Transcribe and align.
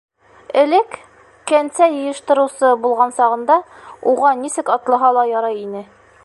Элек, 0.59 0.95
кәнсә 1.51 1.89
йыйыштырыусы 1.97 2.71
булған 2.87 3.13
сағында, 3.19 3.59
уға 4.15 4.33
нисек 4.41 4.73
атлаһа 4.79 5.13
ла 5.21 5.29
ярай 5.35 5.63
ине. 5.69 5.85